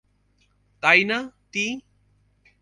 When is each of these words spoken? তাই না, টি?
তাই 0.83 0.99
না, 1.03 1.17
টি? 1.53 1.65